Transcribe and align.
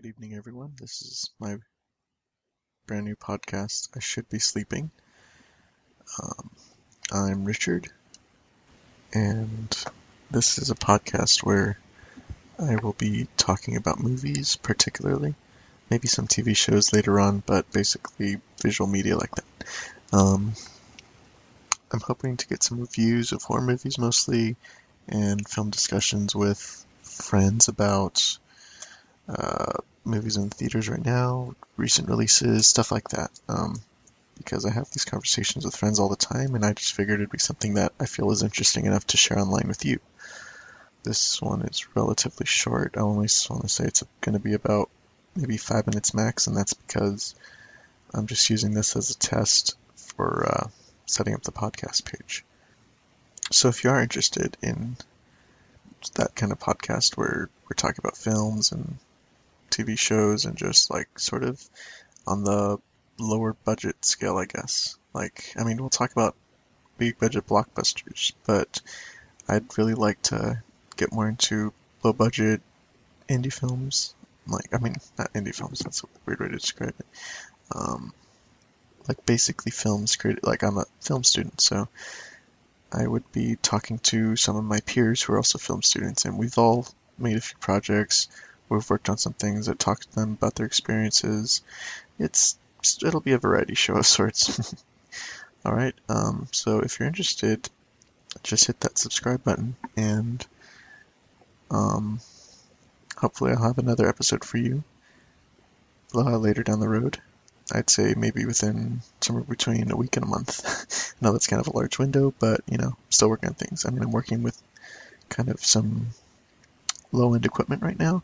Good 0.00 0.10
evening, 0.10 0.34
everyone. 0.34 0.74
This 0.80 1.02
is 1.02 1.30
my 1.40 1.56
brand 2.86 3.06
new 3.06 3.16
podcast. 3.16 3.88
I 3.96 3.98
should 3.98 4.28
be 4.28 4.38
sleeping. 4.38 4.92
Um, 6.22 6.50
I'm 7.10 7.44
Richard, 7.44 7.88
and 9.12 9.76
this 10.30 10.58
is 10.58 10.70
a 10.70 10.76
podcast 10.76 11.42
where 11.42 11.80
I 12.60 12.76
will 12.76 12.92
be 12.92 13.26
talking 13.36 13.74
about 13.74 13.98
movies, 13.98 14.54
particularly, 14.54 15.34
maybe 15.90 16.06
some 16.06 16.28
TV 16.28 16.56
shows 16.56 16.92
later 16.92 17.18
on, 17.18 17.42
but 17.44 17.72
basically 17.72 18.40
visual 18.62 18.88
media 18.88 19.16
like 19.16 19.34
that. 19.34 19.64
Um, 20.12 20.52
I'm 21.90 22.02
hoping 22.02 22.36
to 22.36 22.46
get 22.46 22.62
some 22.62 22.78
reviews 22.78 23.32
of 23.32 23.42
horror 23.42 23.62
movies 23.62 23.98
mostly, 23.98 24.54
and 25.08 25.44
film 25.48 25.70
discussions 25.70 26.36
with 26.36 26.86
friends 27.02 27.66
about 27.66 28.38
uh, 29.28 29.72
movies 30.04 30.36
in 30.36 30.50
theaters 30.50 30.88
right 30.88 31.04
now, 31.04 31.54
recent 31.76 32.08
releases, 32.08 32.66
stuff 32.66 32.90
like 32.90 33.08
that. 33.10 33.30
Um, 33.48 33.80
because 34.36 34.64
I 34.64 34.70
have 34.70 34.88
these 34.90 35.04
conversations 35.04 35.64
with 35.64 35.76
friends 35.76 35.98
all 35.98 36.08
the 36.08 36.16
time, 36.16 36.54
and 36.54 36.64
I 36.64 36.72
just 36.72 36.94
figured 36.94 37.20
it'd 37.20 37.30
be 37.30 37.38
something 37.38 37.74
that 37.74 37.92
I 38.00 38.06
feel 38.06 38.30
is 38.30 38.42
interesting 38.42 38.86
enough 38.86 39.06
to 39.08 39.16
share 39.16 39.38
online 39.38 39.66
with 39.68 39.84
you. 39.84 39.98
This 41.02 41.42
one 41.42 41.62
is 41.62 41.94
relatively 41.96 42.46
short. 42.46 42.94
I 42.96 43.00
only 43.00 43.28
want 43.50 43.62
to 43.62 43.68
say 43.68 43.84
it's 43.84 44.04
going 44.20 44.34
to 44.34 44.42
be 44.42 44.54
about 44.54 44.90
maybe 45.34 45.56
five 45.56 45.86
minutes 45.86 46.14
max, 46.14 46.46
and 46.46 46.56
that's 46.56 46.74
because 46.74 47.34
I'm 48.14 48.26
just 48.26 48.48
using 48.48 48.74
this 48.74 48.96
as 48.96 49.10
a 49.10 49.18
test 49.18 49.76
for 49.96 50.46
uh, 50.46 50.68
setting 51.06 51.34
up 51.34 51.42
the 51.42 51.52
podcast 51.52 52.04
page. 52.04 52.44
So 53.50 53.68
if 53.68 53.84
you 53.84 53.90
are 53.90 54.02
interested 54.02 54.56
in 54.62 54.96
that 56.14 56.34
kind 56.34 56.52
of 56.52 56.58
podcast 56.58 57.16
where 57.16 57.48
we're 57.64 57.74
talking 57.76 57.98
about 57.98 58.16
films 58.16 58.72
and 58.72 58.98
TV 59.78 59.98
shows 59.98 60.44
and 60.44 60.56
just 60.56 60.90
like 60.90 61.18
sort 61.18 61.44
of 61.44 61.62
on 62.26 62.44
the 62.44 62.78
lower 63.18 63.54
budget 63.64 64.04
scale, 64.04 64.36
I 64.36 64.46
guess. 64.46 64.96
Like, 65.12 65.52
I 65.56 65.64
mean, 65.64 65.78
we'll 65.78 65.90
talk 65.90 66.12
about 66.12 66.36
big 66.98 67.18
budget 67.18 67.46
blockbusters, 67.46 68.32
but 68.46 68.80
I'd 69.48 69.78
really 69.78 69.94
like 69.94 70.20
to 70.22 70.62
get 70.96 71.12
more 71.12 71.28
into 71.28 71.72
low 72.02 72.12
budget 72.12 72.60
indie 73.28 73.52
films. 73.52 74.14
Like, 74.46 74.72
I 74.72 74.78
mean, 74.78 74.94
not 75.18 75.32
indie 75.32 75.54
films, 75.54 75.80
that's 75.80 76.02
a 76.02 76.06
weird 76.26 76.40
way 76.40 76.48
to 76.48 76.54
describe 76.54 76.94
it. 76.98 77.06
Um, 77.74 78.12
like 79.06 79.24
basically 79.24 79.70
films 79.70 80.16
created, 80.16 80.44
like 80.44 80.62
I'm 80.62 80.78
a 80.78 80.84
film 81.00 81.24
student, 81.24 81.60
so 81.60 81.88
I 82.92 83.06
would 83.06 83.30
be 83.32 83.56
talking 83.56 83.98
to 84.10 84.36
some 84.36 84.56
of 84.56 84.64
my 84.64 84.80
peers 84.80 85.22
who 85.22 85.34
are 85.34 85.38
also 85.38 85.58
film 85.58 85.82
students, 85.82 86.24
and 86.24 86.38
we've 86.38 86.58
all 86.58 86.86
made 87.18 87.36
a 87.36 87.40
few 87.40 87.56
projects. 87.58 88.28
We've 88.68 88.88
worked 88.88 89.08
on 89.08 89.18
some 89.18 89.32
things 89.32 89.66
that 89.66 89.78
talk 89.78 90.00
to 90.00 90.14
them 90.14 90.32
about 90.32 90.54
their 90.54 90.66
experiences. 90.66 91.62
It's 92.18 92.58
it'll 93.04 93.20
be 93.20 93.32
a 93.32 93.38
variety 93.38 93.74
show 93.74 93.94
of 93.94 94.06
sorts. 94.06 94.74
all 95.64 95.74
right. 95.74 95.94
Um, 96.08 96.48
so 96.52 96.80
if 96.80 96.98
you're 96.98 97.08
interested, 97.08 97.68
just 98.42 98.66
hit 98.66 98.80
that 98.80 98.98
subscribe 98.98 99.44
button, 99.44 99.76
and 99.96 100.44
um, 101.70 102.20
hopefully 103.16 103.52
I'll 103.52 103.62
have 103.62 103.78
another 103.78 104.08
episode 104.08 104.44
for 104.44 104.58
you 104.58 104.84
later 106.12 106.62
down 106.62 106.80
the 106.80 106.88
road. 106.88 107.20
I'd 107.72 107.90
say 107.90 108.14
maybe 108.16 108.46
within 108.46 109.02
somewhere 109.20 109.44
between 109.44 109.90
a 109.90 109.96
week 109.96 110.16
and 110.16 110.24
a 110.24 110.28
month. 110.28 111.14
I 111.20 111.24
know 111.24 111.32
that's 111.32 111.46
kind 111.46 111.60
of 111.60 111.66
a 111.66 111.76
large 111.76 111.98
window, 111.98 112.32
but 112.38 112.62
you 112.66 112.78
know, 112.78 112.96
still 113.10 113.28
working 113.28 113.50
on 113.50 113.54
things. 113.54 113.84
I 113.84 113.90
mean, 113.90 114.02
I'm 114.02 114.12
working 114.12 114.42
with 114.42 114.60
kind 115.28 115.50
of 115.50 115.60
some 115.60 116.08
low 117.12 117.34
end 117.34 117.44
equipment 117.44 117.82
right 117.82 117.98
now, 117.98 118.22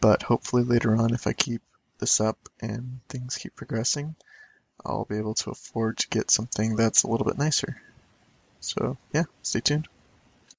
but 0.00 0.22
hopefully 0.22 0.62
later 0.62 0.96
on, 0.96 1.14
if 1.14 1.26
I 1.26 1.32
keep 1.32 1.62
this 1.98 2.20
up 2.20 2.38
and 2.60 3.00
things 3.08 3.36
keep 3.36 3.54
progressing, 3.56 4.16
I'll 4.84 5.04
be 5.04 5.18
able 5.18 5.34
to 5.34 5.50
afford 5.50 5.98
to 5.98 6.08
get 6.08 6.30
something 6.30 6.76
that's 6.76 7.02
a 7.02 7.08
little 7.08 7.26
bit 7.26 7.38
nicer. 7.38 7.80
So, 8.60 8.96
yeah, 9.12 9.24
stay 9.42 9.60
tuned. 9.60 9.88